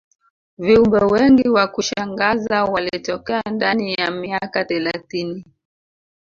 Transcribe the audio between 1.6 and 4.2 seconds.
kushangaza walitokea ndani ya